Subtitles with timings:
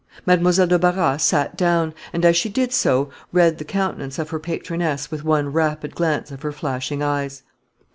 [0.25, 4.39] Mademoiselle de Barras sate down, and, as she did so, read the countenance of her
[4.39, 7.43] patroness with one rapid glance of her flashing eyes.